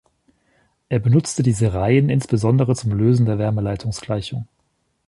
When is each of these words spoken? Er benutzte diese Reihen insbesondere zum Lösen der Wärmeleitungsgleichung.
Er 0.89 0.97
benutzte 0.97 1.43
diese 1.43 1.75
Reihen 1.75 2.09
insbesondere 2.09 2.75
zum 2.75 2.91
Lösen 2.91 3.27
der 3.27 3.37
Wärmeleitungsgleichung. 3.37 4.47